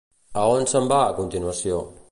A 0.39 0.43
on 0.55 0.65
se'n 0.71 0.89
va 0.93 0.99
a 1.03 1.13
continuació? 1.21 1.79